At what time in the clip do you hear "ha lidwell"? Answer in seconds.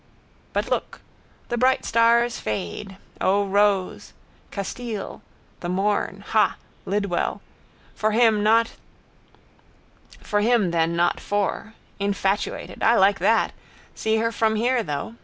6.29-7.39